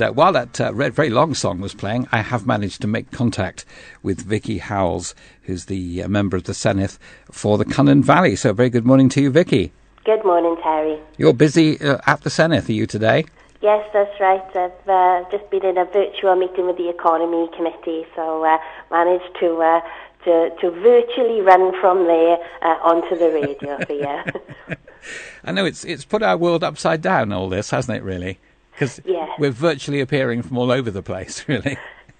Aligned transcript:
Uh, 0.00 0.10
while 0.12 0.32
that 0.32 0.60
uh, 0.60 0.72
very 0.72 1.10
long 1.10 1.34
song 1.34 1.60
was 1.60 1.74
playing, 1.74 2.08
I 2.12 2.22
have 2.22 2.46
managed 2.46 2.80
to 2.82 2.86
make 2.86 3.10
contact 3.10 3.64
with 4.02 4.20
Vikki 4.22 4.58
Howells, 4.58 5.14
who's 5.42 5.66
the 5.66 6.02
uh, 6.02 6.08
member 6.08 6.36
of 6.36 6.44
the 6.44 6.52
Senedd 6.52 6.98
for 7.30 7.58
the 7.58 7.64
Cynon 7.64 8.02
Valley. 8.02 8.36
So, 8.36 8.52
very 8.52 8.70
good 8.70 8.86
morning 8.86 9.08
to 9.10 9.20
you, 9.20 9.30
Vikki. 9.30 9.72
Good 10.04 10.24
morning, 10.24 10.56
Terry. 10.62 10.98
You're 11.18 11.34
busy 11.34 11.80
uh, 11.80 11.98
at 12.06 12.22
the 12.22 12.30
Senedd, 12.30 12.68
are 12.68 12.72
you 12.72 12.86
today? 12.86 13.26
Yes, 13.60 13.86
that's 13.92 14.18
right. 14.18 14.42
I've 14.56 14.88
uh, 14.88 15.28
just 15.30 15.50
been 15.50 15.64
in 15.66 15.76
a 15.76 15.84
virtual 15.84 16.34
meeting 16.34 16.66
with 16.66 16.78
the 16.78 16.88
Economy 16.88 17.50
Committee, 17.54 18.06
so 18.16 18.42
uh, 18.42 18.56
managed 18.90 19.36
to, 19.40 19.60
uh, 19.60 19.80
to 20.24 20.50
to 20.62 20.70
virtually 20.70 21.42
run 21.42 21.78
from 21.78 22.06
there 22.06 22.38
uh, 22.62 22.78
onto 22.82 23.18
the 23.18 23.30
radio 23.30 23.78
for 23.84 23.92
you. 23.92 24.76
I 25.44 25.52
know 25.52 25.66
it's 25.66 25.84
it's 25.84 26.06
put 26.06 26.22
our 26.22 26.38
world 26.38 26.64
upside 26.64 27.02
down. 27.02 27.32
All 27.32 27.50
this, 27.50 27.70
hasn't 27.70 27.98
it? 27.98 28.02
Really, 28.02 28.38
because 28.80 28.98
yes. 29.04 29.28
we're 29.38 29.50
virtually 29.50 30.00
appearing 30.00 30.42
from 30.42 30.56
all 30.56 30.72
over 30.72 30.90
the 30.90 31.02
place. 31.02 31.44
Really. 31.50 31.76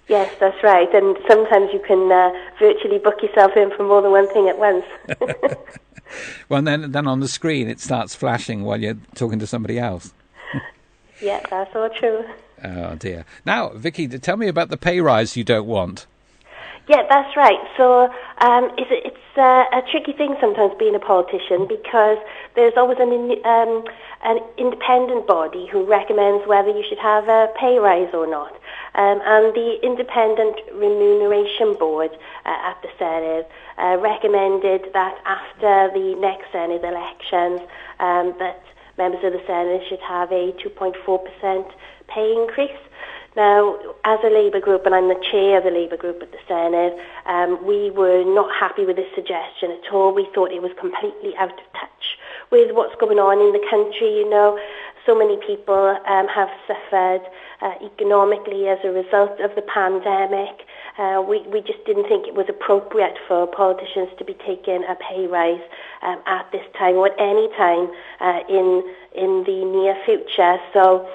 Yes, 0.09 0.35
that's 0.41 0.61
right. 0.61 0.93
And 0.93 1.15
sometimes 1.25 1.69
you 1.71 1.79
can 1.79 2.11
uh, 2.11 2.31
virtually 2.59 2.97
book 2.97 3.23
yourself 3.23 3.53
in 3.55 3.71
for 3.77 3.83
more 3.83 4.01
than 4.01 4.11
one 4.11 4.27
thing 4.33 4.49
at 4.49 4.57
once. 4.57 4.83
well, 6.49 6.61
then 6.61 6.91
then 6.91 7.07
on 7.07 7.21
the 7.21 7.29
screen 7.29 7.69
it 7.69 7.79
starts 7.79 8.13
flashing 8.13 8.63
while 8.63 8.81
you're 8.81 8.97
talking 9.15 9.39
to 9.39 9.47
somebody 9.47 9.79
else. 9.79 10.13
yeah, 11.21 11.39
that's 11.49 11.73
all 11.73 11.89
true. 11.89 12.25
Oh 12.61 12.95
dear. 12.95 13.23
Now, 13.45 13.69
Vikki, 13.69 14.09
tell 14.09 14.35
me 14.35 14.49
about 14.49 14.67
the 14.67 14.75
pay 14.75 14.99
rise 14.99 15.37
you 15.37 15.45
don't 15.45 15.67
want. 15.67 16.07
Yeah, 16.91 17.03
that's 17.07 17.37
right. 17.37 17.63
So 17.77 18.11
um, 18.39 18.69
it's, 18.77 18.91
it's 18.91 19.37
uh, 19.37 19.63
a 19.71 19.81
tricky 19.89 20.11
thing 20.11 20.35
sometimes 20.41 20.73
being 20.77 20.93
a 20.93 20.99
politician 20.99 21.65
because 21.65 22.17
there's 22.53 22.73
always 22.75 22.97
an, 22.99 23.13
um, 23.45 23.85
an 24.27 24.43
independent 24.57 25.25
body 25.25 25.67
who 25.71 25.85
recommends 25.85 26.45
whether 26.49 26.67
you 26.67 26.83
should 26.83 26.99
have 26.99 27.29
a 27.29 27.47
pay 27.57 27.79
rise 27.79 28.11
or 28.13 28.27
not. 28.27 28.51
Um, 28.95 29.21
and 29.23 29.55
the 29.55 29.79
Independent 29.81 30.59
Remuneration 30.73 31.79
Board 31.79 32.11
uh, 32.43 32.49
at 32.49 32.75
the 32.81 32.89
Senedd 32.99 33.47
uh, 33.77 33.95
recommended 34.01 34.91
that 34.91 35.15
after 35.23 35.95
the 35.95 36.15
next 36.19 36.51
Senedd 36.51 36.83
elections 36.83 37.61
um, 38.01 38.35
that 38.39 38.61
members 38.97 39.23
of 39.23 39.31
the 39.31 39.39
Senedd 39.47 39.87
should 39.87 40.01
have 40.01 40.29
a 40.33 40.51
2.4% 40.59 41.71
pay 42.09 42.35
increase. 42.35 42.83
Now, 43.35 43.77
as 44.03 44.19
a 44.25 44.29
Labour 44.29 44.59
group, 44.59 44.85
and 44.85 44.93
I'm 44.93 45.07
the 45.07 45.23
chair 45.31 45.57
of 45.57 45.63
the 45.63 45.71
Labour 45.71 45.95
group 45.95 46.21
at 46.21 46.31
the 46.31 46.37
Senedd, 46.49 46.99
um, 47.25 47.65
we 47.65 47.89
were 47.89 48.25
not 48.25 48.53
happy 48.53 48.85
with 48.85 48.97
this 48.97 49.07
suggestion 49.15 49.71
at 49.71 49.93
all. 49.93 50.13
We 50.13 50.27
thought 50.35 50.51
it 50.51 50.61
was 50.61 50.71
completely 50.77 51.35
out 51.37 51.51
of 51.51 51.65
touch 51.71 52.17
with 52.51 52.75
what's 52.75 52.95
going 52.99 53.19
on 53.19 53.39
in 53.39 53.53
the 53.53 53.65
country. 53.69 54.19
You 54.19 54.29
know, 54.29 54.59
so 55.05 55.17
many 55.17 55.37
people 55.47 55.97
um, 56.05 56.27
have 56.27 56.49
suffered 56.67 57.21
uh, 57.61 57.73
economically 57.81 58.67
as 58.67 58.79
a 58.83 58.89
result 58.89 59.39
of 59.39 59.55
the 59.55 59.61
pandemic. 59.61 60.67
Uh, 60.97 61.23
we, 61.25 61.41
we 61.47 61.61
just 61.61 61.83
didn't 61.85 62.07
think 62.09 62.27
it 62.27 62.35
was 62.35 62.47
appropriate 62.49 63.17
for 63.27 63.47
politicians 63.47 64.09
to 64.19 64.25
be 64.25 64.33
taking 64.45 64.83
a 64.83 64.95
pay 64.95 65.25
rise 65.25 65.63
um, 66.01 66.21
at 66.25 66.51
this 66.51 66.65
time 66.77 66.95
or 66.95 67.07
at 67.07 67.15
any 67.17 67.47
time 67.55 67.89
uh, 68.19 68.41
in 68.49 68.83
in 69.15 69.43
the 69.45 69.65
near 69.65 69.95
future. 70.05 70.57
So 70.73 71.07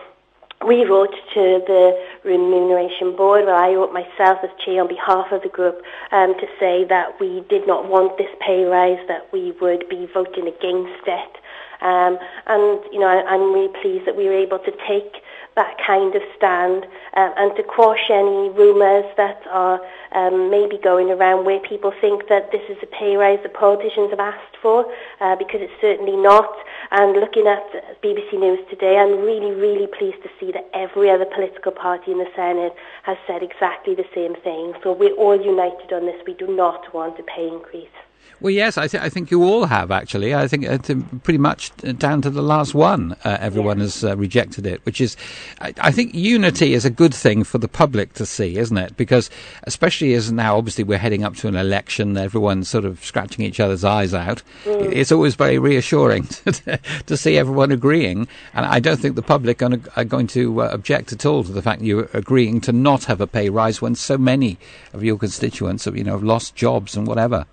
we 0.65 0.85
wrote 0.85 1.15
to 1.35 1.63
the 1.67 1.99
remuneration 2.25 3.17
board, 3.17 3.45
well 3.45 3.57
I 3.57 3.75
wrote 3.75 3.93
myself 3.93 4.39
as 4.43 4.51
chair 4.65 4.81
on 4.81 4.89
behalf 4.89 5.33
of 5.33 5.43
the 5.43 5.49
group 5.49 5.83
um, 6.13 6.35
to 6.39 6.47
say 6.59 6.85
that 6.85 7.21
we 7.21 7.45
did 7.49 7.67
not 7.67 7.89
want 7.89 8.19
this 8.19 8.31
pay 8.41 8.65
rise, 8.65 8.99
that 9.09 9.33
we 9.33 9.53
would 9.61 9.89
be 9.89 10.07
voting 10.13 10.49
against 10.49 11.07
it. 11.07 11.37
Um, 11.83 12.19
and, 12.47 12.81
you 12.93 13.01
know, 13.01 13.07
I, 13.07 13.23
I'm 13.27 13.53
really 13.53 13.73
pleased 13.81 14.07
that 14.07 14.17
we 14.17 14.25
were 14.25 14.33
able 14.33 14.59
to 14.61 14.73
take 14.89 15.23
that 15.57 15.77
kind 15.85 16.15
of 16.15 16.23
stand 16.37 16.85
um, 17.15 17.33
and 17.37 17.57
to 17.57 17.63
quash 17.63 18.11
any 18.11 18.51
rumours 18.51 19.07
that 19.17 19.43
are 19.51 19.81
um, 20.13 20.51
maybe 20.51 20.79
going 20.79 21.11
around 21.11 21.45
where 21.45 21.61
people 21.61 21.93
think 22.01 22.29
that 22.29 22.53
this 22.53 22.63
is 22.69 22.77
a 22.83 22.87
pay 22.87 23.17
rise 23.17 23.39
the 23.43 23.49
politicians 23.49 24.11
have 24.11 24.21
asked 24.21 24.57
for 24.61 24.87
uh, 25.21 25.35
because 25.37 25.61
it's 25.63 25.81
certainly 25.81 26.17
not. 26.17 26.55
And 26.91 27.15
looking 27.15 27.47
at 27.47 27.65
BBC 28.03 28.39
News 28.39 28.61
today, 28.71 28.99
I'm 28.99 29.21
really, 29.21 29.53
really 29.53 29.87
pleased 29.87 30.23
to 30.23 30.31
see 30.39 30.53
that 30.53 30.71
every 30.73 31.11
other 31.11 31.25
political 31.25 31.73
party 31.73 32.13
in 32.13 32.19
the 32.19 32.27
Senedd 32.37 32.73
has 33.03 33.17
said 33.27 33.43
exactly 33.43 33.95
the 33.95 34.07
same 34.15 34.35
thing. 34.43 34.75
So 34.83 34.93
we're 34.93 35.15
all 35.15 35.41
united 35.41 35.93
on 35.93 36.07
this. 36.07 36.21
We 36.27 36.35
do 36.35 36.47
not 36.47 36.95
want 36.95 37.19
a 37.19 37.23
pay 37.25 37.49
increase. 37.49 37.89
Well, 38.39 38.51
yes, 38.51 38.77
I, 38.77 38.87
th- 38.87 39.03
I, 39.03 39.09
think 39.09 39.31
you 39.31 39.45
all 39.45 39.65
have 39.65 39.91
actually. 39.91 40.35
I 40.35 40.47
think 40.47 40.67
uh, 40.67 40.77
pretty 41.23 41.39
much 41.39 41.75
down 41.99 42.21
to 42.21 42.29
the 42.29 42.43
last 42.43 42.75
one, 42.75 43.17
uh, 43.25 43.39
everyone 43.41 43.79
yeah. 43.79 43.85
has 43.85 44.05
uh, 44.05 44.15
rejected 44.15 44.67
it, 44.67 44.85
which 44.85 45.01
is, 45.01 45.17
I, 45.63 45.73
I, 45.81 45.91
think 45.91 46.15
unity 46.15 46.75
is 46.75 46.85
a 46.85 46.91
good 46.91 47.15
thing 47.15 47.45
for 47.45 47.57
the 47.57 47.69
public 47.69 48.13
to 48.15 48.27
see, 48.27 48.59
isn't 48.59 48.77
it? 48.77 48.95
Because 48.99 49.31
especially 49.63 50.13
as 50.13 50.31
now, 50.31 50.59
obviously, 50.59 50.85
we're 50.85 50.99
heading 50.99 51.25
up 51.25 51.35
to 51.37 51.49
an 51.49 51.57
election, 51.57 52.19
everyone's 52.19 52.69
sort 52.69 52.85
of 52.85 53.03
scratching 53.03 53.43
each 53.43 53.59
other's 53.59 53.85
eyes 53.85 54.13
out. 54.13 54.43
Mm. 54.65 54.93
It's 54.93 55.13
always 55.13 55.35
very 55.35 55.59
reassuring 55.59 56.27
to, 56.27 56.79
to, 57.07 57.17
see 57.17 57.39
everyone 57.39 57.73
agreeing, 57.73 58.29
and 58.53 58.67
I 58.67 58.81
don't 58.81 59.01
think 59.01 59.17
the 59.17 59.23
public 59.23 59.63
are, 59.63 59.81
are 59.97 60.05
going 60.05 60.27
to 60.29 60.61
uh, 60.61 60.69
object 60.73 61.11
at 61.11 61.25
all 61.25 61.43
to 61.43 61.53
the 61.53 61.63
fact 61.63 61.81
you're 61.81 62.11
agreeing 62.13 62.61
to 62.63 62.73
not 62.73 63.05
have 63.05 63.23
a 63.23 63.27
pay 63.27 63.49
rise 63.49 63.81
when 63.81 63.95
so 63.95 64.19
many 64.19 64.59
of 64.93 65.03
your 65.03 65.17
constituents 65.17 65.87
have, 65.87 65.97
you 65.97 66.05
know, 66.05 66.13
have 66.13 66.23
lost 66.23 66.55
jobs 66.55 66.97
and 66.97 67.07
whatever. 67.07 67.47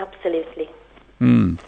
Absolutely. 0.00 0.68
Mm. 1.20 1.58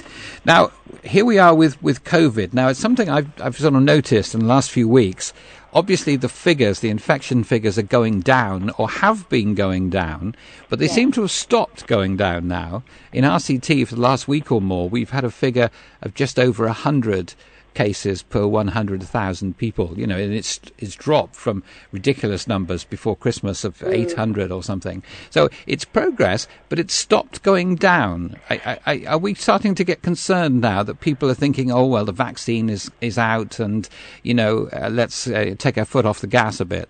Now, 0.47 0.72
here 1.04 1.26
we 1.26 1.38
are 1.38 1.54
with, 1.54 1.81
with 1.82 2.04
COVID. 2.04 2.54
Now, 2.54 2.69
it's 2.69 2.81
something 2.81 3.10
I've, 3.10 3.28
I've 3.41 3.59
sort 3.59 3.75
of 3.75 3.82
noticed 3.82 4.34
in 4.34 4.41
the 4.41 4.47
last 4.47 4.70
few 4.70 4.88
weeks. 4.88 5.34
Obviously, 5.75 6.16
the 6.16 6.28
figures, 6.28 6.81
the 6.81 6.88
infection 6.88 7.44
figures, 7.44 7.78
are 7.78 7.82
going 7.82 8.21
down 8.21 8.71
or 8.78 8.88
have 8.88 9.28
been 9.28 9.54
going 9.54 9.91
down, 9.91 10.34
but 10.69 10.78
they 10.78 10.87
yeah. 10.87 10.92
seem 10.92 11.12
to 11.12 11.22
have 11.22 11.31
stopped 11.31 11.87
going 11.87 12.16
down 12.16 12.48
now. 12.48 12.82
In 13.12 13.25
RCT, 13.25 13.87
for 13.87 13.94
the 13.94 14.00
last 14.00 14.26
week 14.26 14.50
or 14.50 14.62
more, 14.62 14.88
we've 14.88 15.10
had 15.10 15.25
a 15.25 15.31
figure 15.31 15.71
of 16.00 16.15
just 16.15 16.38
over 16.38 16.65
100 16.65 17.34
cases 17.75 18.22
per 18.22 18.47
100,000 18.47 19.56
people. 19.56 19.99
You 19.99 20.06
know, 20.06 20.16
and 20.16 20.33
it's 20.33 20.60
it's 20.78 20.94
dropped 20.94 21.37
from 21.37 21.62
ridiculous 21.91 22.47
numbers 22.47 22.84
before 22.84 23.16
Christmas 23.16 23.65
of 23.65 23.78
mm. 23.78 23.93
800 23.93 24.50
or 24.50 24.62
something. 24.62 25.03
So 25.31 25.49
it's 25.66 25.84
progress, 25.84 26.49
but 26.69 26.78
it's 26.78 26.94
stopped 26.94 27.43
going 27.43 27.77
down. 27.77 28.37
I, 28.50 28.78
I, 28.87 29.05
are 29.06 29.19
we 29.19 29.34
starting 29.34 29.75
to 29.77 29.84
get 29.84 30.03
concerned 30.03 30.60
now 30.60 30.83
that 30.83 31.00
people 31.00 31.31
are 31.31 31.34
thinking, 31.34 31.71
oh 31.71 31.87
well, 31.87 32.05
the 32.05 32.12
vaccine 32.12 32.69
is 32.69 32.91
is 33.00 33.19
out, 33.19 33.59
and 33.59 33.89
you 34.22 34.34
know, 34.34 34.69
uh, 34.72 34.89
let's 34.91 35.27
uh, 35.27 35.54
take 35.59 35.78
our 35.78 35.84
foot 35.84 36.06
off 36.06 36.21
the 36.21 36.27
gas 36.27 36.60
a 36.60 36.65
bit. 36.65 36.89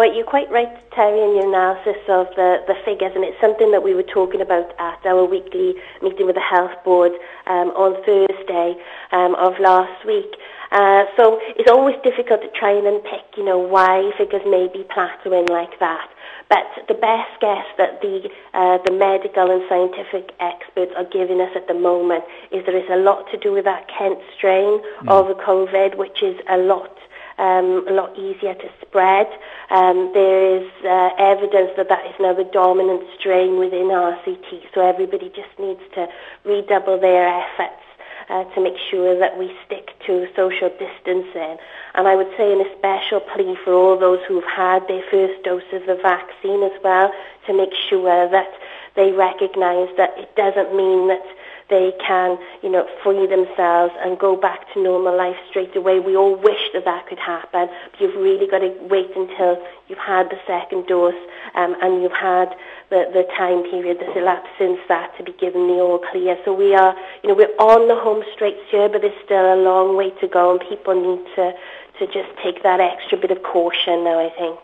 Well, 0.00 0.16
you're 0.16 0.24
quite 0.24 0.50
right, 0.50 0.72
Terry, 0.96 1.20
in 1.20 1.36
your 1.36 1.46
analysis 1.46 2.00
of 2.08 2.28
the, 2.32 2.64
the 2.66 2.72
figures, 2.86 3.12
and 3.14 3.22
it's 3.22 3.38
something 3.38 3.70
that 3.70 3.82
we 3.82 3.92
were 3.92 4.02
talking 4.02 4.40
about 4.40 4.72
at 4.80 5.04
our 5.04 5.26
weekly 5.26 5.74
meeting 6.00 6.24
with 6.24 6.36
the 6.36 6.40
Health 6.40 6.72
Board 6.86 7.12
um, 7.46 7.68
on 7.76 8.00
Thursday 8.08 8.80
um, 9.12 9.34
of 9.34 9.60
last 9.60 10.06
week. 10.06 10.40
Uh, 10.72 11.04
so 11.18 11.38
it's 11.52 11.68
always 11.68 11.96
difficult 12.02 12.40
to 12.40 12.48
try 12.56 12.72
and 12.72 12.86
unpick, 12.86 13.28
you 13.36 13.44
know, 13.44 13.58
why 13.58 14.10
figures 14.16 14.40
may 14.46 14.72
be 14.72 14.88
plateauing 14.88 15.50
like 15.50 15.78
that. 15.80 16.08
But 16.48 16.64
the 16.88 16.94
best 16.94 17.36
guess 17.42 17.68
that 17.76 18.00
the 18.00 18.24
uh, 18.54 18.78
the 18.86 18.96
medical 18.96 19.52
and 19.52 19.60
scientific 19.68 20.32
experts 20.40 20.92
are 20.96 21.04
giving 21.12 21.42
us 21.42 21.52
at 21.54 21.68
the 21.68 21.74
moment 21.74 22.24
is 22.50 22.64
there 22.64 22.76
is 22.76 22.88
a 22.88 22.96
lot 22.96 23.30
to 23.32 23.36
do 23.36 23.52
with 23.52 23.66
that 23.66 23.84
Kent 23.92 24.18
strain 24.34 24.80
mm. 24.80 25.08
of 25.08 25.28
the 25.28 25.34
COVID, 25.34 25.98
which 25.98 26.22
is 26.22 26.40
a 26.48 26.56
lot 26.56 26.96
um, 27.40 27.88
a 27.88 27.92
lot 27.92 28.16
easier 28.18 28.54
to 28.54 28.68
spread. 28.82 29.26
Um, 29.70 30.10
there 30.12 30.60
is 30.60 30.68
uh, 30.84 31.10
evidence 31.18 31.70
that 31.76 31.88
that 31.88 32.04
is 32.06 32.14
now 32.20 32.34
the 32.34 32.44
dominant 32.44 33.02
strain 33.18 33.58
within 33.58 33.88
RCT, 33.88 34.68
so 34.74 34.86
everybody 34.86 35.30
just 35.30 35.58
needs 35.58 35.80
to 35.94 36.06
redouble 36.44 37.00
their 37.00 37.26
efforts 37.26 37.82
uh, 38.28 38.44
to 38.54 38.60
make 38.60 38.76
sure 38.90 39.18
that 39.18 39.38
we 39.38 39.56
stick 39.64 39.90
to 40.06 40.28
social 40.36 40.68
distancing. 40.78 41.56
And 41.94 42.06
I 42.06 42.14
would 42.14 42.30
say 42.36 42.52
an 42.52 42.64
special 42.78 43.20
plea 43.20 43.56
for 43.64 43.72
all 43.72 43.98
those 43.98 44.20
who've 44.28 44.44
had 44.44 44.86
their 44.86 45.02
first 45.10 45.42
dose 45.42 45.66
of 45.72 45.86
the 45.86 45.96
vaccine 45.96 46.62
as 46.62 46.76
well 46.84 47.10
to 47.46 47.54
make 47.54 47.72
sure 47.88 48.28
that 48.28 48.52
they 48.96 49.12
recognise 49.12 49.88
that 49.96 50.14
it 50.18 50.34
doesn't 50.36 50.76
mean 50.76 51.08
that 51.08 51.24
they 51.70 51.92
can, 52.06 52.38
you 52.62 52.68
know, 52.68 52.86
free 53.02 53.26
themselves 53.26 53.94
and 54.00 54.18
go 54.18 54.36
back 54.36 54.72
to 54.74 54.82
normal 54.82 55.16
life 55.16 55.36
straight 55.48 55.74
away. 55.76 56.00
We 56.00 56.16
all 56.16 56.34
wish 56.34 56.60
that 56.74 56.84
that 56.84 57.06
could 57.06 57.18
happen, 57.18 57.68
but 57.68 58.00
you've 58.00 58.16
really 58.16 58.46
got 58.46 58.58
to 58.58 58.74
wait 58.90 59.10
until 59.16 59.64
you've 59.88 59.98
had 59.98 60.28
the 60.28 60.38
second 60.46 60.86
dose 60.86 61.14
um, 61.54 61.76
and 61.80 62.02
you've 62.02 62.12
had 62.12 62.54
the, 62.90 63.08
the 63.12 63.22
time 63.38 63.62
period 63.70 63.98
that's 64.00 64.16
elapsed 64.16 64.50
since 64.58 64.80
that 64.88 65.16
to 65.16 65.22
be 65.22 65.32
given 65.32 65.68
the 65.68 65.74
all 65.74 66.00
clear. 66.10 66.36
So 66.44 66.52
we 66.52 66.74
are, 66.74 66.94
you 67.22 67.28
know, 67.28 67.34
we're 67.34 67.56
on 67.58 67.88
the 67.88 67.96
home 67.96 68.24
straight 68.34 68.58
here, 68.70 68.88
but 68.88 69.00
there's 69.02 69.24
still 69.24 69.54
a 69.54 69.56
long 69.56 69.96
way 69.96 70.10
to 70.20 70.28
go, 70.28 70.52
and 70.52 70.60
people 70.60 70.94
need 70.94 71.24
to 71.36 71.54
to 71.98 72.06
just 72.06 72.30
take 72.42 72.62
that 72.62 72.80
extra 72.80 73.18
bit 73.18 73.30
of 73.30 73.42
caution 73.42 74.04
now. 74.04 74.18
I 74.18 74.30
think. 74.30 74.58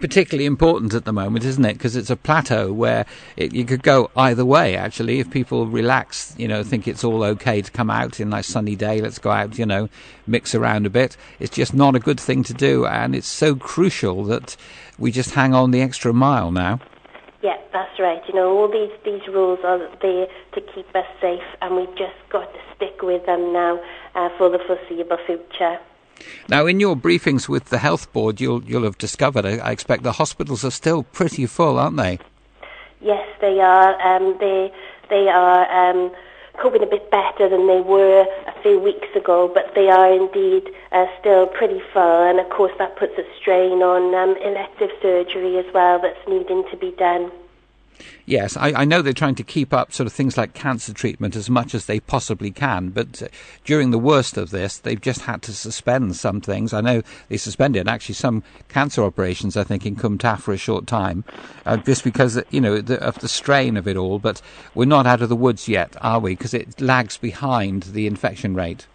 Particularly 0.00 0.46
important 0.46 0.94
at 0.94 1.04
the 1.04 1.12
moment, 1.12 1.44
isn't 1.44 1.64
it? 1.64 1.74
Because 1.74 1.96
it's 1.96 2.10
a 2.10 2.16
plateau 2.16 2.72
where 2.72 3.06
it, 3.36 3.52
you 3.52 3.64
could 3.64 3.82
go 3.82 4.10
either 4.16 4.44
way. 4.44 4.76
Actually, 4.76 5.20
if 5.20 5.30
people 5.30 5.66
relax, 5.66 6.34
you 6.38 6.48
know, 6.48 6.62
think 6.62 6.86
it's 6.86 7.04
all 7.04 7.22
okay 7.24 7.62
to 7.62 7.70
come 7.70 7.90
out 7.90 8.20
in 8.20 8.28
a 8.28 8.30
nice 8.30 8.46
sunny 8.46 8.76
day, 8.76 9.00
let's 9.00 9.18
go 9.18 9.30
out, 9.30 9.58
you 9.58 9.66
know, 9.66 9.88
mix 10.26 10.54
around 10.54 10.86
a 10.86 10.90
bit. 10.90 11.16
It's 11.40 11.54
just 11.54 11.74
not 11.74 11.94
a 11.94 12.00
good 12.00 12.20
thing 12.20 12.42
to 12.44 12.54
do, 12.54 12.86
and 12.86 13.14
it's 13.14 13.28
so 13.28 13.54
crucial 13.54 14.24
that 14.24 14.56
we 14.98 15.10
just 15.10 15.30
hang 15.30 15.54
on 15.54 15.70
the 15.70 15.80
extra 15.80 16.12
mile 16.12 16.50
now. 16.50 16.80
Yeah, 17.42 17.56
that's 17.72 17.98
right. 17.98 18.20
You 18.26 18.34
know, 18.34 18.50
all 18.56 18.68
these 18.68 18.90
these 19.04 19.26
rules 19.28 19.60
are 19.64 19.78
there 20.02 20.26
to 20.54 20.60
keep 20.74 20.94
us 20.94 21.06
safe, 21.20 21.42
and 21.62 21.76
we've 21.76 21.96
just 21.96 22.16
got 22.30 22.52
to 22.52 22.60
stick 22.74 23.02
with 23.02 23.24
them 23.26 23.52
now 23.52 23.80
uh, 24.14 24.28
for 24.36 24.50
the 24.50 24.58
foreseeable 24.58 25.18
future. 25.26 25.78
Now, 26.48 26.66
in 26.66 26.80
your 26.80 26.96
briefings 26.96 27.48
with 27.48 27.66
the 27.66 27.78
health 27.78 28.12
board, 28.12 28.40
you'll 28.40 28.62
you'll 28.64 28.84
have 28.84 28.98
discovered. 28.98 29.44
I, 29.44 29.70
expect 29.70 30.02
the 30.02 30.12
hospitals 30.12 30.64
are 30.64 30.70
still 30.70 31.02
pretty 31.02 31.46
full, 31.46 31.78
aren't 31.78 31.96
they? 31.96 32.18
Yes, 33.00 33.26
they 33.40 33.60
are. 33.60 34.00
Um, 34.00 34.36
they 34.40 34.72
they 35.10 35.28
are 35.28 35.70
um, 35.70 36.12
coping 36.60 36.82
a 36.82 36.86
bit 36.86 37.10
better 37.10 37.48
than 37.48 37.66
they 37.66 37.80
were 37.80 38.26
a 38.46 38.62
few 38.62 38.78
weeks 38.78 39.08
ago, 39.14 39.50
but 39.52 39.74
they 39.74 39.88
are 39.88 40.12
indeed 40.12 40.68
uh, 40.92 41.06
still 41.20 41.46
pretty 41.46 41.80
full. 41.92 42.22
And 42.28 42.40
of 42.40 42.48
course, 42.50 42.72
that 42.78 42.96
puts 42.96 43.16
a 43.18 43.24
strain 43.40 43.82
on 43.82 44.14
um, 44.14 44.36
elective 44.42 44.90
surgery 45.00 45.58
as 45.58 45.66
well 45.72 46.00
that's 46.00 46.26
needing 46.28 46.64
to 46.70 46.76
be 46.76 46.92
done. 46.92 47.30
Yes, 48.26 48.56
I, 48.56 48.72
I, 48.72 48.84
know 48.84 49.02
they're 49.02 49.12
trying 49.12 49.34
to 49.36 49.42
keep 49.42 49.72
up 49.72 49.92
sort 49.92 50.06
of 50.06 50.12
things 50.12 50.36
like 50.36 50.54
cancer 50.54 50.92
treatment 50.92 51.34
as 51.34 51.48
much 51.48 51.74
as 51.74 51.86
they 51.86 52.00
possibly 52.00 52.50
can, 52.50 52.90
but 52.90 53.22
uh, 53.22 53.28
during 53.64 53.90
the 53.90 53.98
worst 53.98 54.36
of 54.36 54.50
this, 54.50 54.78
they've 54.78 55.00
just 55.00 55.22
had 55.22 55.42
to 55.42 55.52
suspend 55.52 56.16
some 56.16 56.40
things. 56.40 56.72
I 56.72 56.80
know 56.80 57.02
they 57.28 57.36
suspended 57.36 57.88
actually 57.88 58.16
some 58.16 58.42
cancer 58.68 59.02
operations, 59.02 59.56
I 59.56 59.64
think, 59.64 59.86
in 59.86 59.96
Cwm 59.96 60.18
Taf 60.18 60.40
for 60.40 60.52
a 60.52 60.58
short 60.58 60.86
time, 60.86 61.24
uh, 61.64 61.78
just 61.78 62.04
because, 62.04 62.36
uh, 62.36 62.42
you 62.50 62.60
know, 62.60 62.80
the, 62.80 63.02
of 63.02 63.18
the 63.20 63.28
strain 63.28 63.76
of 63.76 63.88
it 63.88 63.96
all. 63.96 64.18
But 64.18 64.42
we're 64.74 64.84
not 64.84 65.06
out 65.06 65.22
of 65.22 65.28
the 65.28 65.36
woods 65.36 65.68
yet, 65.68 65.96
are 66.00 66.20
we? 66.20 66.32
Because 66.32 66.54
it 66.54 66.80
lags 66.80 67.16
behind 67.16 67.84
the 67.84 68.06
infection 68.06 68.54
rate. 68.54 68.86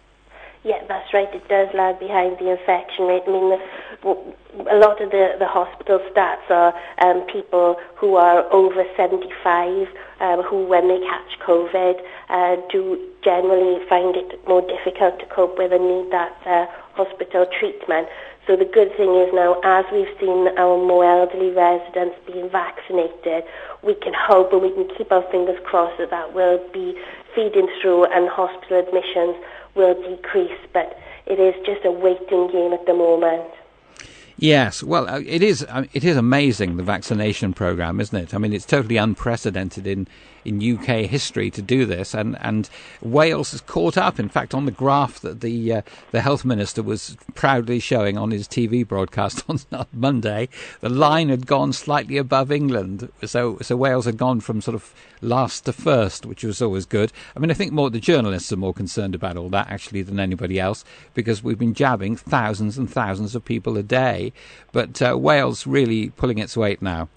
Yeah, 0.64 0.82
that's 0.88 1.12
right. 1.12 1.28
It 1.34 1.46
does 1.46 1.68
lag 1.74 1.98
behind 2.00 2.38
the 2.38 2.50
infection 2.50 3.04
rate. 3.04 3.22
I 3.28 3.30
mean, 3.30 3.50
the, 3.50 3.58
a 4.04 4.76
lot 4.76 5.00
of 5.00 5.10
the, 5.10 5.34
the 5.38 5.48
hospital 5.48 5.98
stats 6.12 6.48
are 6.50 6.74
um, 7.00 7.26
people 7.32 7.76
who 7.96 8.16
are 8.16 8.44
over 8.52 8.84
75 8.96 9.88
um, 10.20 10.42
who, 10.42 10.64
when 10.64 10.88
they 10.88 11.00
catch 11.00 11.38
COVID, 11.40 12.00
uh, 12.28 12.56
do 12.70 13.00
generally 13.22 13.84
find 13.88 14.16
it 14.16 14.46
more 14.46 14.60
difficult 14.60 15.18
to 15.20 15.26
cope 15.26 15.58
with 15.58 15.72
and 15.72 15.84
need 15.88 16.12
that 16.12 16.36
uh, 16.46 16.66
hospital 16.94 17.46
treatment. 17.58 18.08
So 18.46 18.56
the 18.56 18.66
good 18.66 18.94
thing 18.96 19.16
is 19.16 19.32
now, 19.32 19.58
as 19.64 19.86
we've 19.90 20.12
seen 20.20 20.48
our 20.58 20.76
more 20.76 21.04
elderly 21.04 21.50
residents 21.50 22.16
being 22.26 22.50
vaccinated, 22.50 23.44
we 23.82 23.94
can 23.94 24.12
hope 24.12 24.52
and 24.52 24.60
we 24.60 24.70
can 24.70 24.86
keep 24.96 25.10
our 25.10 25.24
fingers 25.32 25.58
crossed 25.64 25.96
that 25.98 26.10
that 26.10 26.34
will 26.34 26.60
be 26.72 26.94
feeding 27.34 27.68
through 27.80 28.04
and 28.04 28.28
hospital 28.28 28.78
admissions 28.78 29.36
will 29.74 29.94
decrease, 29.94 30.60
but 30.72 30.98
it 31.26 31.40
is 31.40 31.54
just 31.64 31.84
a 31.84 31.90
waiting 31.90 32.52
game 32.52 32.72
at 32.72 32.84
the 32.86 32.92
moment. 32.92 33.48
Yes, 34.36 34.82
well, 34.82 35.08
uh, 35.08 35.20
it 35.20 35.42
is. 35.42 35.64
Uh, 35.68 35.84
it 35.92 36.02
is 36.02 36.16
amazing 36.16 36.76
the 36.76 36.82
vaccination 36.82 37.52
program, 37.52 38.00
isn't 38.00 38.18
it? 38.18 38.34
I 38.34 38.38
mean, 38.38 38.52
it's 38.52 38.66
totally 38.66 38.96
unprecedented 38.96 39.86
in 39.86 40.08
in 40.44 40.60
UK 40.60 41.06
history 41.06 41.50
to 41.50 41.62
do 41.62 41.86
this, 41.86 42.14
and, 42.14 42.36
and 42.40 42.68
Wales 43.00 43.52
has 43.52 43.60
caught 43.60 43.96
up. 43.96 44.20
In 44.20 44.28
fact, 44.28 44.54
on 44.54 44.66
the 44.66 44.70
graph 44.72 45.20
that 45.20 45.40
the 45.40 45.72
uh, 45.74 45.82
the 46.10 46.20
health 46.20 46.44
minister 46.44 46.82
was 46.82 47.16
proudly 47.34 47.78
showing 47.78 48.18
on 48.18 48.30
his 48.30 48.46
TV 48.46 48.86
broadcast 48.86 49.44
on 49.48 49.60
Monday, 49.92 50.48
the 50.80 50.88
line 50.88 51.28
had 51.28 51.46
gone 51.46 51.72
slightly 51.72 52.16
above 52.16 52.50
England. 52.52 53.10
So 53.24 53.58
so 53.62 53.76
Wales 53.76 54.04
had 54.04 54.16
gone 54.16 54.40
from 54.40 54.60
sort 54.60 54.74
of 54.74 54.92
last 55.20 55.64
to 55.64 55.72
first, 55.72 56.26
which 56.26 56.44
was 56.44 56.60
always 56.60 56.86
good. 56.86 57.12
I 57.34 57.40
mean, 57.40 57.50
I 57.50 57.54
think 57.54 57.72
more 57.72 57.90
the 57.90 58.00
journalists 58.00 58.52
are 58.52 58.56
more 58.56 58.74
concerned 58.74 59.14
about 59.14 59.36
all 59.36 59.48
that 59.50 59.70
actually 59.70 60.02
than 60.02 60.20
anybody 60.20 60.60
else 60.60 60.84
because 61.14 61.42
we've 61.42 61.58
been 61.58 61.74
jabbing 61.74 62.16
thousands 62.16 62.76
and 62.76 62.90
thousands 62.90 63.34
of 63.34 63.44
people 63.44 63.76
a 63.78 63.82
day, 63.82 64.23
but 64.72 65.02
uh, 65.02 65.18
Wales 65.18 65.66
really 65.66 66.10
pulling 66.10 66.38
its 66.38 66.56
weight 66.56 66.80
now. 66.80 67.08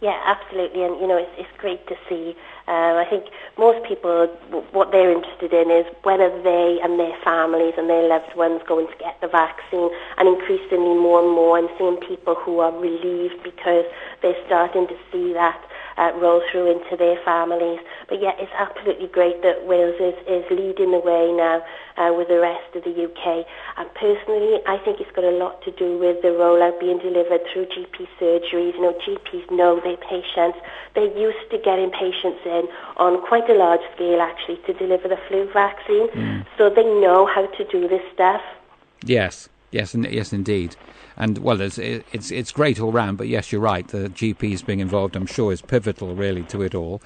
Yeah, 0.00 0.20
absolutely, 0.26 0.82
and 0.82 1.00
you 1.00 1.06
know 1.06 1.16
it's, 1.16 1.32
it's 1.38 1.60
great 1.60 1.86
to 1.86 1.96
see 2.08 2.36
um, 2.66 2.96
I 2.96 3.04
think 3.04 3.26
most 3.58 3.86
people, 3.86 4.26
what 4.72 4.90
they're 4.90 5.12
interested 5.12 5.52
in 5.52 5.70
is 5.70 5.84
when 6.02 6.22
are 6.22 6.32
they 6.42 6.80
and 6.82 6.98
their 6.98 7.12
families 7.22 7.74
and 7.76 7.90
their 7.90 8.08
loved 8.08 8.34
ones 8.36 8.62
going 8.66 8.86
to 8.86 8.96
get 8.96 9.20
the 9.20 9.28
vaccine. 9.28 9.90
And 10.16 10.28
increasingly 10.28 10.96
more 10.96 11.20
and 11.20 11.28
more, 11.28 11.58
I'm 11.58 11.68
seeing 11.76 11.98
people 12.00 12.34
who 12.34 12.60
are 12.60 12.72
relieved 12.72 13.42
because 13.44 13.84
they're 14.22 14.40
starting 14.46 14.88
to 14.88 14.96
see 15.12 15.34
that 15.34 15.60
uh, 15.96 16.12
roll 16.16 16.42
through 16.50 16.70
into 16.70 16.96
their 16.96 17.16
families. 17.24 17.80
But 18.08 18.20
yeah, 18.20 18.32
it's 18.38 18.52
absolutely 18.58 19.08
great 19.08 19.42
that 19.42 19.66
Wales 19.66 19.96
is, 20.00 20.14
is 20.26 20.44
leading 20.50 20.90
the 20.90 21.02
way 21.02 21.32
now 21.32 21.62
uh, 21.96 22.12
with 22.12 22.28
the 22.28 22.40
rest 22.40 22.74
of 22.74 22.84
the 22.84 22.94
UK. 22.94 23.46
And 23.78 23.86
personally, 23.94 24.58
I 24.66 24.78
think 24.84 25.00
it's 25.00 25.10
got 25.14 25.24
a 25.24 25.36
lot 25.36 25.62
to 25.62 25.70
do 25.72 25.98
with 25.98 26.22
the 26.22 26.34
rollout 26.34 26.80
being 26.80 26.98
delivered 26.98 27.40
through 27.52 27.66
GP 27.66 28.08
surgeries. 28.20 28.74
You 28.74 28.82
know, 28.82 28.94
GPs 29.06 29.50
know 29.50 29.80
their 29.80 29.98
patients. 29.98 30.58
They're 30.94 31.14
used 31.16 31.50
to 31.50 31.58
getting 31.58 31.90
patients 31.90 32.42
in 32.44 32.68
on 32.96 33.24
quite 33.26 33.48
a 33.48 33.54
large 33.54 33.84
scale, 33.94 34.20
actually, 34.20 34.58
to 34.66 34.72
deliver 34.74 35.08
the 35.08 35.18
flu 35.28 35.50
vaccine. 35.52 36.08
Mm. 36.10 36.46
So 36.58 36.70
they 36.70 36.84
know 36.84 37.26
how 37.26 37.46
to 37.46 37.64
do 37.70 37.88
this 37.88 38.02
stuff. 38.12 38.42
Yes. 39.04 39.48
Yes, 39.74 39.92
yes, 39.92 40.32
indeed. 40.32 40.76
And 41.16 41.38
well, 41.38 41.60
it's 41.60 41.78
it's 41.78 42.30
it's 42.30 42.52
great 42.52 42.80
all 42.80 42.92
round. 42.92 43.18
But 43.18 43.28
yes, 43.28 43.52
you're 43.52 43.60
right. 43.60 43.86
The 43.86 44.08
GPs 44.08 44.64
being 44.66 44.80
involved, 44.80 45.16
I'm 45.16 45.26
sure, 45.26 45.52
is 45.52 45.62
pivotal 45.62 46.14
really 46.14 46.42
to 46.44 46.62
it 46.62 46.74
all. 46.74 47.00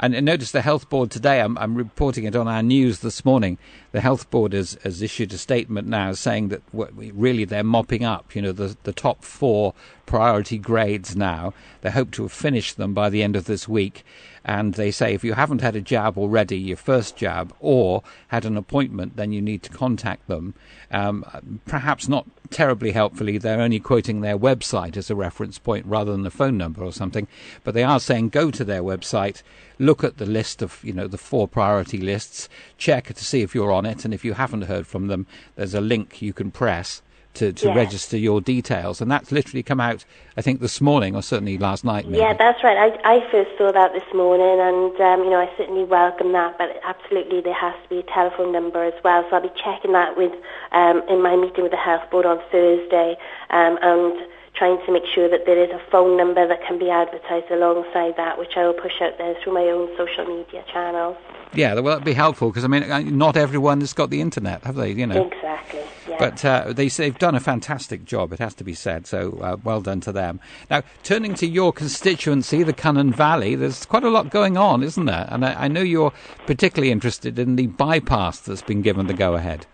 And, 0.00 0.24
notice 0.24 0.52
the 0.52 0.62
health 0.62 0.88
board 0.88 1.10
today. 1.10 1.40
I'm, 1.40 1.58
I'm 1.58 1.74
reporting 1.74 2.22
it 2.22 2.36
on 2.36 2.46
our 2.46 2.62
news 2.62 3.00
this 3.00 3.24
morning. 3.24 3.58
The 3.90 4.00
health 4.00 4.30
board 4.30 4.52
has, 4.52 4.78
has 4.84 5.02
issued 5.02 5.32
a 5.32 5.38
statement 5.38 5.88
now 5.88 6.12
saying 6.12 6.50
that 6.50 6.62
really 6.72 7.44
they're 7.44 7.64
mopping 7.64 8.04
up. 8.04 8.36
You 8.36 8.42
know, 8.42 8.52
the 8.52 8.76
the 8.84 8.92
top 8.92 9.24
four 9.24 9.74
priority 10.06 10.56
grades 10.56 11.16
now. 11.16 11.52
They 11.80 11.90
hope 11.90 12.12
to 12.12 12.22
have 12.22 12.32
finished 12.32 12.76
them 12.76 12.94
by 12.94 13.10
the 13.10 13.24
end 13.24 13.34
of 13.34 13.46
this 13.46 13.66
week 13.66 14.04
and 14.48 14.74
they 14.74 14.90
say 14.90 15.12
if 15.12 15.22
you 15.22 15.34
haven't 15.34 15.60
had 15.60 15.76
a 15.76 15.80
jab 15.82 16.16
already, 16.16 16.56
your 16.56 16.78
first 16.78 17.16
jab, 17.16 17.54
or 17.60 18.02
had 18.28 18.46
an 18.46 18.56
appointment, 18.56 19.14
then 19.16 19.30
you 19.30 19.42
need 19.42 19.62
to 19.64 19.70
contact 19.70 20.26
them. 20.26 20.54
Um, 20.90 21.60
perhaps 21.66 22.08
not 22.08 22.26
terribly 22.50 22.92
helpfully, 22.92 23.38
they're 23.38 23.60
only 23.60 23.80
quoting 23.80 24.20
their 24.20 24.38
website 24.38 24.96
as 24.96 25.10
a 25.10 25.14
reference 25.14 25.58
point 25.58 25.86
rather 25.86 26.12
than 26.12 26.26
a 26.26 26.30
phone 26.30 26.56
number 26.56 26.82
or 26.82 26.92
something, 26.92 27.26
but 27.64 27.74
they 27.74 27.82
are 27.82 28.00
saying 28.00 28.28
go 28.30 28.50
to 28.50 28.64
their 28.64 28.82
website, 28.82 29.42
look 29.78 30.02
at 30.02 30.18
the 30.18 30.26
list 30.26 30.62
of, 30.62 30.82
you 30.82 30.92
know, 30.92 31.06
the 31.06 31.18
four 31.18 31.46
priority 31.46 31.98
lists, 31.98 32.48
check 32.76 33.06
to 33.06 33.24
see 33.24 33.42
if 33.42 33.54
you're 33.54 33.72
on 33.72 33.86
it, 33.86 34.04
and 34.04 34.14
if 34.14 34.24
you 34.24 34.34
haven't 34.34 34.62
heard 34.62 34.86
from 34.86 35.08
them, 35.08 35.26
there's 35.56 35.74
a 35.74 35.80
link 35.80 36.22
you 36.22 36.32
can 36.32 36.50
press 36.50 37.02
to, 37.34 37.52
to 37.52 37.72
register 37.72 38.16
your 38.16 38.40
details. 38.40 39.00
And 39.00 39.10
that's 39.10 39.30
literally 39.30 39.62
come 39.62 39.80
out, 39.80 40.04
I 40.36 40.42
think, 40.42 40.60
this 40.60 40.80
morning 40.80 41.14
or 41.14 41.22
certainly 41.22 41.58
last 41.58 41.84
night. 41.84 42.06
Maybe. 42.06 42.18
Yeah, 42.18 42.34
that's 42.34 42.62
right. 42.64 42.76
I, 42.76 43.16
I 43.16 43.30
first 43.30 43.50
saw 43.56 43.72
that 43.72 43.92
this 43.92 44.14
morning 44.14 44.58
and, 44.60 45.00
um, 45.00 45.24
you 45.24 45.30
know, 45.30 45.40
I 45.40 45.50
certainly 45.56 45.84
welcome 45.84 46.32
that. 46.32 46.58
But 46.58 46.80
absolutely 46.84 47.40
there 47.40 47.54
has 47.54 47.74
to 47.82 47.88
be 47.88 47.98
a 47.98 48.02
telephone 48.02 48.52
number 48.52 48.82
as 48.84 48.94
well. 49.04 49.24
So 49.30 49.36
I'll 49.36 49.42
be 49.42 49.52
checking 49.62 49.92
that 49.92 50.16
with 50.16 50.32
um, 50.72 51.02
in 51.08 51.22
my 51.22 51.36
meeting 51.36 51.62
with 51.62 51.72
the 51.72 51.78
health 51.78 52.10
board 52.10 52.26
on 52.26 52.40
Thursday. 52.50 53.16
Um, 53.50 53.78
and 53.82 54.18
trying 54.58 54.84
to 54.84 54.92
make 54.92 55.04
sure 55.06 55.30
that 55.30 55.46
there 55.46 55.62
is 55.62 55.70
a 55.70 55.80
phone 55.90 56.16
number 56.16 56.46
that 56.46 56.58
can 56.66 56.78
be 56.78 56.90
advertised 56.90 57.50
alongside 57.50 58.16
that, 58.16 58.38
which 58.38 58.56
I 58.56 58.66
will 58.66 58.74
push 58.74 59.00
out 59.00 59.16
there 59.16 59.36
through 59.42 59.54
my 59.54 59.62
own 59.62 59.88
social 59.96 60.24
media 60.26 60.64
channels. 60.72 61.16
Yeah, 61.54 61.74
well, 61.74 61.84
that'd 61.84 62.04
be 62.04 62.12
helpful 62.12 62.50
because 62.50 62.64
I 62.64 62.66
mean, 62.66 62.90
uh, 62.90 62.98
not 63.00 63.36
everyone 63.36 63.80
has 63.80 63.92
got 63.92 64.10
the 64.10 64.20
internet, 64.20 64.64
have 64.64 64.74
they? 64.74 64.90
You 64.90 65.06
know. 65.06 65.26
Exactly. 65.26 65.82
But 66.18 66.44
uh, 66.44 66.72
they, 66.72 66.88
they've 66.88 67.18
done 67.18 67.34
a 67.34 67.40
fantastic 67.40 68.04
job. 68.04 68.32
It 68.32 68.38
has 68.38 68.54
to 68.54 68.64
be 68.64 68.74
said. 68.74 69.06
So 69.06 69.38
uh, 69.40 69.56
well 69.62 69.80
done 69.80 70.00
to 70.02 70.12
them. 70.12 70.40
Now, 70.70 70.82
turning 71.02 71.34
to 71.34 71.46
your 71.46 71.72
constituency, 71.72 72.62
the 72.62 72.72
Cynon 72.72 73.14
Valley, 73.14 73.54
there's 73.54 73.84
quite 73.84 74.04
a 74.04 74.10
lot 74.10 74.30
going 74.30 74.56
on, 74.56 74.82
isn't 74.82 75.04
there? 75.04 75.26
And 75.30 75.44
I, 75.44 75.64
I 75.64 75.68
know 75.68 75.82
you're 75.82 76.12
particularly 76.46 76.90
interested 76.90 77.38
in 77.38 77.56
the 77.56 77.66
bypass 77.66 78.40
that's 78.40 78.62
been 78.62 78.82
given 78.82 79.06
the 79.06 79.14
go-ahead. 79.14 79.66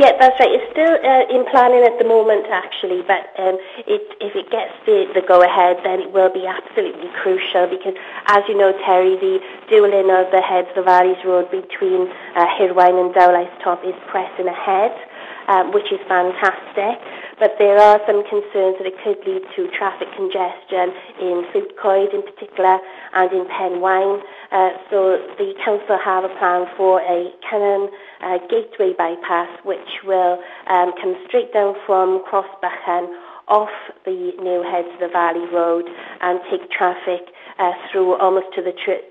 Yeah, 0.00 0.18
that's 0.18 0.40
right. 0.40 0.50
It's 0.50 0.66
still 0.72 0.98
uh, 0.98 1.28
in 1.28 1.44
planning 1.52 1.84
at 1.84 1.94
the 2.00 2.08
moment, 2.08 2.46
actually, 2.50 3.04
but 3.06 3.28
um, 3.38 3.60
it, 3.86 4.00
if 4.24 4.34
it 4.34 4.50
gets 4.50 4.72
the, 4.82 5.06
the 5.12 5.20
go-ahead, 5.20 5.78
then 5.84 6.00
it 6.00 6.10
will 6.10 6.32
be 6.32 6.42
absolutely 6.42 7.12
crucial 7.22 7.68
because, 7.68 7.94
as 8.26 8.42
you 8.48 8.56
know, 8.56 8.72
Terry, 8.88 9.14
the 9.20 9.38
dualling 9.68 10.08
of 10.08 10.32
the 10.32 10.40
Heads 10.40 10.68
of 10.72 10.80
the 10.80 10.82
Valleys 10.82 11.20
Road 11.24 11.50
between 11.52 12.08
uh, 12.34 12.48
and 12.50 13.14
Dowlais 13.14 13.52
Top 13.62 13.84
is 13.84 13.94
pressing 14.08 14.48
ahead, 14.48 14.96
um, 15.48 15.72
which 15.72 15.90
is 15.92 16.00
fantastic. 16.08 16.98
But 17.38 17.56
there 17.58 17.78
are 17.78 17.98
some 18.06 18.22
concerns 18.28 18.78
that 18.78 18.86
it 18.86 18.94
could 19.02 19.18
lead 19.26 19.42
to 19.56 19.68
traffic 19.76 20.08
congestion 20.14 20.94
in 21.18 21.44
Llwt 21.50 22.14
in 22.14 22.22
particular 22.22 22.78
and 23.14 23.32
in 23.32 23.44
Penywaun. 23.50 24.22
Uh, 24.52 24.70
so 24.90 25.18
the 25.38 25.54
council 25.64 25.98
have 25.98 26.24
a 26.24 26.32
plan 26.38 26.66
for 26.76 27.00
a 27.00 27.32
Cynon 27.50 27.90
gateway 28.48 28.92
bypass 28.96 29.48
which 29.64 30.04
will 30.04 30.38
um, 30.68 30.92
come 31.00 31.16
straight 31.26 31.52
down 31.52 31.74
from 31.86 32.22
Crossbachan 32.30 33.10
off 33.48 33.74
the 34.04 34.32
new 34.40 34.62
heads 34.62 34.88
of 34.94 35.00
the 35.00 35.08
Valley 35.12 35.46
Road 35.52 35.84
and 36.20 36.40
take 36.50 36.70
traffic 36.70 37.34
uh, 37.58 37.72
through 37.90 38.16
almost 38.18 38.46
to 38.54 38.62
the 38.62 38.72
Tr- 38.72 39.04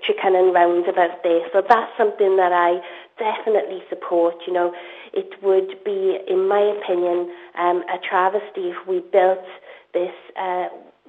roundabout 0.52 1.22
there. 1.22 1.46
So 1.52 1.62
that's 1.62 1.92
something 1.96 2.36
that 2.36 2.52
I 2.52 2.80
definitely 3.18 3.82
support. 3.88 4.34
You 4.46 4.52
know, 4.52 4.74
it 5.12 5.42
would 5.42 5.84
be, 5.84 6.18
in 6.28 6.48
my 6.48 6.60
opinion, 6.78 7.30
um, 7.58 7.82
a 7.88 7.98
travesty 8.08 8.70
if 8.70 8.86
we 8.86 9.00
built 9.00 9.44
this 9.92 10.14
uh, 10.40 10.68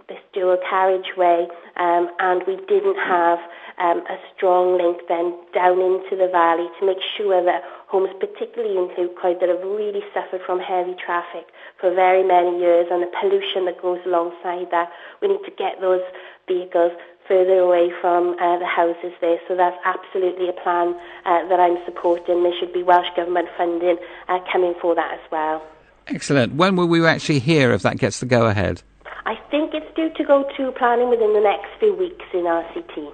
this 0.09 0.19
dual 0.33 0.57
carriageway 0.69 1.47
um, 1.77 2.09
and 2.19 2.43
we 2.45 2.57
didn't 2.67 2.97
have 2.97 3.39
um, 3.79 4.03
a 4.09 4.17
strong 4.35 4.77
link 4.77 4.99
then 5.07 5.33
down 5.53 5.79
into 5.79 6.15
the 6.15 6.27
valley 6.27 6.67
to 6.79 6.85
make 6.85 6.99
sure 7.17 7.43
that 7.43 7.63
homes, 7.87 8.09
particularly 8.19 8.77
in 8.77 8.89
Clwyd, 8.93 9.39
that 9.39 9.49
have 9.49 9.63
really 9.63 10.03
suffered 10.13 10.41
from 10.45 10.59
heavy 10.59 10.95
traffic 10.99 11.47
for 11.79 11.93
very 11.93 12.23
many 12.23 12.59
years 12.59 12.87
and 12.91 13.01
the 13.01 13.11
pollution 13.19 13.65
that 13.65 13.81
goes 13.81 13.99
alongside 14.05 14.67
that, 14.71 14.91
we 15.21 15.29
need 15.29 15.43
to 15.45 15.51
get 15.57 15.79
those 15.79 16.03
vehicles 16.47 16.91
further 17.27 17.59
away 17.59 17.91
from 18.01 18.35
uh, 18.39 18.59
the 18.59 18.65
houses 18.65 19.13
there. 19.21 19.37
So 19.47 19.55
that's 19.55 19.77
absolutely 19.85 20.49
a 20.49 20.53
plan 20.53 20.95
uh, 21.25 21.47
that 21.47 21.59
I'm 21.59 21.77
supporting. 21.85 22.43
There 22.43 22.53
should 22.59 22.73
be 22.73 22.83
Welsh 22.83 23.07
Government 23.15 23.49
funding 23.57 23.97
uh, 24.27 24.39
coming 24.51 24.73
for 24.81 24.95
that 24.95 25.13
as 25.13 25.31
well. 25.31 25.65
Excellent. 26.07 26.55
When 26.55 26.75
will 26.75 26.87
we 26.87 27.05
actually 27.05 27.39
hear 27.39 27.71
if 27.71 27.81
that 27.83 27.97
gets 27.97 28.19
the 28.19 28.25
go 28.25 28.47
ahead? 28.47 28.81
I 29.25 29.35
think 29.49 29.73
it's 29.73 29.95
due 29.95 30.09
to 30.17 30.23
go 30.23 30.49
to 30.57 30.71
planning 30.73 31.09
within 31.09 31.33
the 31.33 31.39
next 31.39 31.67
few 31.79 31.95
weeks 31.95 32.25
in 32.33 32.41
RCT. 32.41 33.13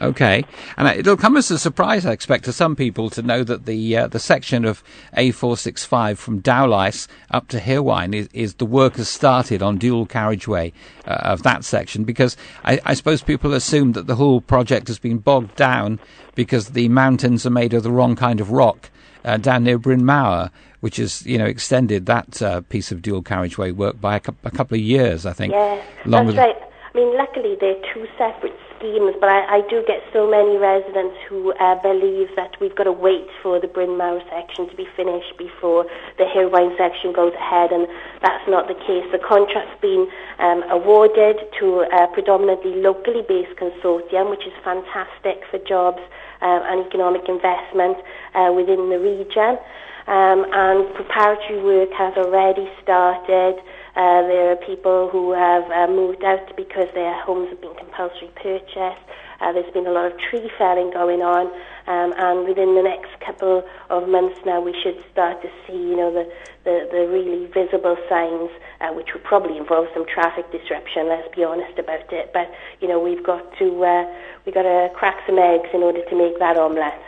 Okay, 0.00 0.46
and 0.78 0.88
it'll 0.88 1.18
come 1.18 1.36
as 1.36 1.50
a 1.50 1.58
surprise, 1.58 2.06
I 2.06 2.12
expect, 2.12 2.46
to 2.46 2.54
some 2.54 2.74
people 2.74 3.10
to 3.10 3.20
know 3.20 3.44
that 3.44 3.66
the 3.66 3.96
uh, 3.98 4.06
the 4.06 4.18
section 4.18 4.64
of 4.64 4.82
A465 5.14 6.16
from 6.16 6.40
Dowlais 6.40 7.06
up 7.30 7.48
to 7.48 7.60
Hirwaun 7.60 8.14
is, 8.14 8.28
is 8.32 8.54
the 8.54 8.64
work 8.64 8.96
has 8.96 9.10
started 9.10 9.62
on 9.62 9.76
dual 9.76 10.06
carriageway 10.06 10.72
uh, 11.06 11.10
of 11.10 11.42
that 11.42 11.64
section 11.64 12.04
because 12.04 12.34
I, 12.64 12.80
I, 12.86 12.94
suppose 12.94 13.20
people 13.20 13.52
assume 13.52 13.92
that 13.92 14.06
the 14.06 14.16
whole 14.16 14.40
project 14.40 14.88
has 14.88 14.98
been 14.98 15.18
bogged 15.18 15.54
down 15.56 16.00
because 16.34 16.68
the 16.68 16.88
mountains 16.88 17.44
are 17.44 17.50
made 17.50 17.74
of 17.74 17.82
the 17.82 17.90
wrong 17.90 18.16
kind 18.16 18.40
of 18.40 18.50
rock 18.50 18.90
uh, 19.26 19.36
down 19.36 19.64
near 19.64 19.78
Brynmawr, 19.78 20.50
which 20.80 20.96
has 20.96 21.26
you 21.26 21.36
know 21.36 21.44
extended 21.44 22.06
that 22.06 22.40
uh, 22.40 22.62
piece 22.62 22.90
of 22.90 23.02
dual 23.02 23.20
carriageway 23.20 23.72
work 23.72 24.00
by 24.00 24.16
a, 24.16 24.20
cu- 24.20 24.36
a, 24.44 24.50
couple 24.50 24.76
of 24.76 24.82
years, 24.82 25.26
I 25.26 25.34
think. 25.34 25.52
Yeah, 25.52 25.82
that's 26.06 26.36
right. 26.36 26.56
I 26.94 26.96
mean, 26.96 27.16
luckily 27.18 27.56
they're 27.60 27.80
two 27.92 28.06
separate 28.16 28.56
schemes, 28.80 29.12
but 29.20 29.28
I, 29.28 29.60
I 29.60 29.68
do 29.68 29.84
get 29.86 30.00
so 30.12 30.24
many 30.24 30.56
residents 30.56 31.16
who 31.28 31.52
uh, 31.52 31.76
believe 31.84 32.28
that 32.34 32.56
we've 32.60 32.74
got 32.74 32.84
to 32.84 32.92
wait 32.92 33.28
for 33.42 33.60
the 33.60 33.68
Brynmawr 33.68 34.24
section 34.32 34.68
to 34.68 34.74
be 34.74 34.88
finished 34.96 35.36
before 35.36 35.84
the 36.16 36.24
Hirwaun 36.24 36.76
section 36.80 37.12
goes 37.12 37.34
ahead, 37.34 37.72
and 37.72 37.86
that's 38.22 38.48
not 38.48 38.68
the 38.68 38.74
case. 38.74 39.04
The 39.12 39.20
contract's 39.20 39.76
been 39.80 40.08
um, 40.40 40.64
awarded 40.72 41.36
to 41.60 41.84
a 41.92 42.08
predominantly 42.08 42.80
locally 42.80 43.22
based 43.28 43.52
consortium, 43.60 44.30
which 44.30 44.46
is 44.48 44.56
fantastic 44.64 45.44
for 45.52 45.60
jobs 45.68 46.00
uh, 46.40 46.64
and 46.64 46.86
economic 46.86 47.28
investment 47.28 47.98
uh, 48.34 48.50
within 48.56 48.88
the 48.88 48.98
region. 48.98 49.60
Um, 50.08 50.42
and 50.50 50.92
preparatory 50.96 51.62
work 51.62 51.92
has 51.92 52.16
already 52.16 52.66
started. 52.82 53.60
Uh, 54.00 54.22
there 54.28 54.50
are 54.50 54.56
people 54.56 55.10
who 55.10 55.32
have 55.32 55.70
uh, 55.70 55.86
moved 55.86 56.24
out 56.24 56.56
because 56.56 56.88
their 56.94 57.12
homes 57.20 57.50
have 57.50 57.60
been 57.60 57.74
compulsory 57.74 58.30
purchased. 58.34 59.04
Uh, 59.42 59.52
there's 59.52 59.70
been 59.74 59.86
a 59.86 59.90
lot 59.90 60.10
of 60.10 60.18
tree 60.18 60.50
felling 60.56 60.90
going 60.90 61.20
on, 61.20 61.48
um, 61.86 62.14
and 62.16 62.48
within 62.48 62.74
the 62.76 62.82
next 62.82 63.12
couple 63.20 63.62
of 63.90 64.08
months 64.08 64.40
now, 64.46 64.58
we 64.58 64.72
should 64.82 64.96
start 65.12 65.42
to 65.42 65.50
see, 65.66 65.76
you 65.76 65.96
know, 65.96 66.10
the, 66.10 66.24
the, 66.64 66.88
the 66.90 67.08
really 67.12 67.44
visible 67.52 67.98
signs, 68.08 68.48
uh, 68.80 68.88
which 68.96 69.12
will 69.12 69.20
probably 69.20 69.58
involve 69.58 69.86
some 69.92 70.06
traffic 70.06 70.50
disruption. 70.50 71.06
Let's 71.06 71.28
be 71.36 71.44
honest 71.44 71.78
about 71.78 72.10
it. 72.10 72.32
But 72.32 72.50
you 72.80 72.88
know, 72.88 72.98
we've 72.98 73.22
got 73.22 73.52
to 73.58 73.84
uh, 73.84 74.08
we've 74.46 74.54
got 74.54 74.62
to 74.62 74.88
crack 74.94 75.20
some 75.26 75.38
eggs 75.38 75.68
in 75.74 75.82
order 75.82 76.00
to 76.08 76.16
make 76.16 76.38
that 76.38 76.56
omelette. 76.56 77.02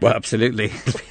Well, 0.00 0.12
absolutely. 0.12 0.72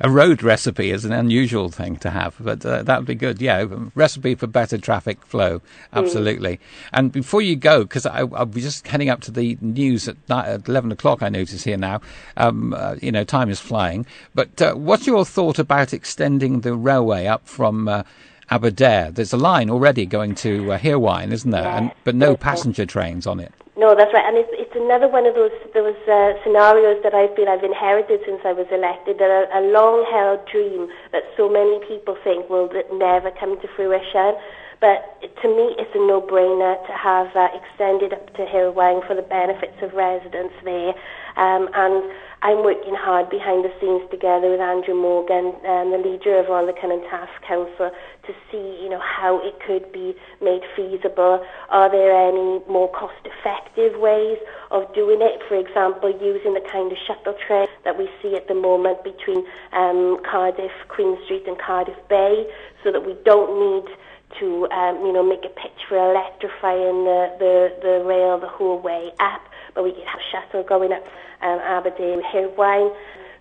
a 0.00 0.08
road 0.08 0.42
recipe 0.42 0.90
is 0.90 1.04
an 1.04 1.12
unusual 1.12 1.68
thing 1.68 1.96
to 1.96 2.10
have, 2.10 2.36
but 2.38 2.64
uh, 2.64 2.82
that 2.84 2.98
would 2.98 3.06
be 3.06 3.14
good. 3.14 3.40
Yeah, 3.40 3.66
recipe 3.94 4.34
for 4.34 4.46
better 4.46 4.78
traffic 4.78 5.24
flow. 5.26 5.60
Absolutely. 5.92 6.56
Mm. 6.56 6.60
And 6.92 7.12
before 7.12 7.42
you 7.42 7.56
go, 7.56 7.82
because 7.82 8.06
I'll 8.06 8.46
be 8.46 8.60
just 8.60 8.86
heading 8.86 9.10
up 9.10 9.20
to 9.22 9.30
the 9.30 9.58
news 9.60 10.08
at, 10.08 10.16
at 10.30 10.68
11 10.68 10.92
o'clock, 10.92 11.22
I 11.22 11.28
notice 11.28 11.64
here 11.64 11.76
now. 11.76 12.00
Um, 12.36 12.72
uh, 12.74 12.96
you 13.02 13.10
know, 13.10 13.24
time 13.24 13.50
is 13.50 13.60
flying. 13.60 14.06
But 14.34 14.62
uh, 14.62 14.74
what's 14.74 15.06
your 15.06 15.24
thought 15.24 15.58
about 15.58 15.92
extending 15.92 16.60
the 16.60 16.74
railway 16.74 17.26
up 17.26 17.48
from 17.48 17.88
uh, 17.88 18.04
Aberdare? 18.50 19.10
There's 19.10 19.32
a 19.32 19.36
line 19.36 19.70
already 19.70 20.06
going 20.06 20.34
to 20.36 20.72
uh, 20.72 20.78
Hirwaun, 20.78 21.32
isn't 21.32 21.50
there? 21.50 21.66
And, 21.66 21.92
but 22.04 22.14
no 22.14 22.36
passenger 22.36 22.86
trains 22.86 23.26
on 23.26 23.40
it. 23.40 23.52
No, 23.76 23.96
that's 23.96 24.14
right, 24.14 24.24
and 24.24 24.36
it's 24.36 24.50
it's 24.52 24.76
another 24.76 25.08
one 25.08 25.26
of 25.26 25.34
those 25.34 25.50
those 25.74 25.96
uh, 26.06 26.34
scenarios 26.44 27.02
that 27.02 27.12
I 27.12 27.26
feel 27.34 27.48
I've 27.48 27.64
inherited 27.64 28.20
since 28.24 28.40
I 28.44 28.52
was 28.52 28.68
elected. 28.70 29.18
That 29.18 29.30
a, 29.30 29.58
a 29.58 29.62
long-held 29.66 30.46
dream 30.46 30.88
that 31.10 31.24
so 31.36 31.48
many 31.48 31.80
people 31.88 32.16
think 32.22 32.48
will 32.48 32.70
never 32.92 33.32
come 33.32 33.60
to 33.60 33.68
fruition. 33.74 34.36
But 34.80 35.18
to 35.40 35.48
me, 35.48 35.74
it's 35.78 35.90
a 35.94 35.98
no-brainer 35.98 36.86
to 36.86 36.92
have 36.92 37.34
uh, 37.34 37.48
extended 37.54 38.12
up 38.12 38.34
to 38.36 38.44
Hirwaun 38.44 39.06
for 39.06 39.14
the 39.14 39.22
benefits 39.22 39.80
of 39.82 39.94
residents 39.94 40.54
there. 40.62 40.92
Um, 41.36 41.68
and 41.74 42.12
I'm 42.42 42.62
working 42.62 42.94
hard 42.94 43.30
behind 43.30 43.64
the 43.64 43.72
scenes 43.80 44.02
together 44.10 44.50
with 44.50 44.60
Andrew 44.60 44.94
Morgan, 44.94 45.56
um, 45.64 45.90
the 45.90 45.98
leader 46.04 46.38
of 46.38 46.46
Rhondda 46.46 46.78
Cynon 46.78 47.02
Taf 47.08 47.28
Council, 47.48 47.90
to 48.26 48.32
see, 48.50 48.82
you 48.82 48.88
know, 48.88 49.00
how 49.00 49.40
it 49.44 49.54
could 49.66 49.92
be 49.92 50.14
made 50.42 50.62
feasible. 50.76 51.44
Are 51.70 51.90
there 51.90 52.12
any 52.14 52.60
more 52.68 52.90
cost-effective 52.90 53.98
ways 54.00 54.38
of 54.70 54.92
doing 54.94 55.20
it? 55.20 55.42
For 55.48 55.56
example, 55.56 56.10
using 56.10 56.54
the 56.54 56.64
kind 56.72 56.90
of 56.90 56.98
shuttle 57.06 57.34
train 57.46 57.66
that 57.84 57.98
we 57.98 58.08
see 58.22 58.36
at 58.36 58.48
the 58.48 58.54
moment 58.54 59.04
between 59.04 59.44
um, 59.72 60.20
Cardiff, 60.28 60.72
Queen 60.88 61.16
Street, 61.24 61.44
and 61.46 61.58
Cardiff 61.58 61.96
Bay, 62.08 62.46
so 62.82 62.92
that 62.92 63.04
we 63.04 63.16
don't 63.24 63.52
need 63.60 63.94
to, 64.40 64.66
um, 64.70 65.04
you 65.06 65.12
know, 65.12 65.22
make 65.22 65.44
a 65.44 65.48
pitch 65.48 65.86
for 65.88 65.96
electrifying 65.96 67.04
the, 67.04 67.30
the, 67.38 67.76
the 67.82 68.04
rail 68.04 68.38
the 68.38 68.48
whole 68.48 68.80
way 68.80 69.12
up, 69.20 69.42
but 69.74 69.84
we 69.84 69.92
could 69.92 70.04
have 70.04 70.20
shuttle 70.32 70.62
going 70.64 70.92
up 70.92 71.04
um, 71.42 71.58
Aberdare, 71.60 72.20
Hirwaun. 72.22 72.94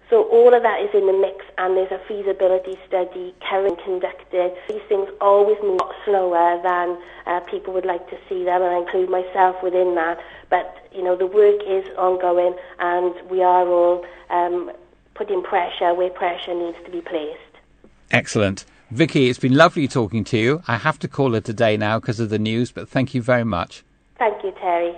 So 0.09 0.23
all 0.29 0.53
of 0.53 0.61
that 0.61 0.81
is 0.81 0.89
in 0.93 1.07
the 1.07 1.13
mix, 1.13 1.42
and 1.57 1.77
there's 1.77 1.91
a 1.91 1.99
feasibility 2.07 2.77
study 2.87 3.33
currently 3.49 3.83
conducted. 3.83 4.53
These 4.67 4.81
things 4.89 5.09
always 5.21 5.57
move 5.61 5.79
a 5.79 5.83
lot 5.83 5.95
slower 6.05 6.61
than 6.61 6.97
uh, 7.25 7.39
people 7.41 7.73
would 7.73 7.85
like 7.85 8.09
to 8.09 8.17
see 8.27 8.43
them, 8.43 8.61
and 8.61 8.75
I 8.75 8.79
include 8.79 9.09
myself 9.09 9.61
within 9.63 9.95
that. 9.95 10.19
But 10.49 10.87
you 10.93 11.03
know, 11.03 11.15
the 11.15 11.27
work 11.27 11.61
is 11.67 11.85
ongoing, 11.97 12.55
and 12.79 13.13
we 13.29 13.41
are 13.41 13.67
all 13.67 14.05
um, 14.29 14.71
putting 15.15 15.43
pressure 15.43 15.93
where 15.93 16.09
pressure 16.09 16.53
needs 16.53 16.77
to 16.85 16.91
be 16.91 17.01
placed. 17.01 17.39
Excellent. 18.11 18.65
Vikki, 18.91 19.29
it's 19.29 19.39
been 19.39 19.55
lovely 19.55 19.87
talking 19.87 20.23
to 20.25 20.37
you. 20.37 20.61
I 20.67 20.77
have 20.77 20.99
to 20.99 21.07
call 21.07 21.33
it 21.33 21.49
a 21.49 21.53
day 21.53 21.77
now 21.77 21.99
because 21.99 22.19
of 22.19 22.29
the 22.29 22.37
news, 22.37 22.71
but 22.71 22.87
thank 22.87 23.15
you 23.15 23.21
very 23.21 23.43
much. 23.43 23.83
Thank 24.19 24.43
you, 24.43 24.51
Terry. 24.59 24.95